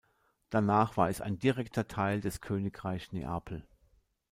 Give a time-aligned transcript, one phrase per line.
[0.49, 3.67] Danach war es direkter Teil des Königreich Neapel.